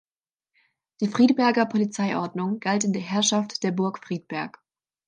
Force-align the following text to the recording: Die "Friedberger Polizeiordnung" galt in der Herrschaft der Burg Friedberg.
Die 0.99 1.07
"Friedberger 1.07 1.67
Polizeiordnung" 1.67 2.59
galt 2.59 2.85
in 2.85 2.91
der 2.91 3.03
Herrschaft 3.03 3.61
der 3.61 3.69
Burg 3.69 3.99
Friedberg. 4.03 4.59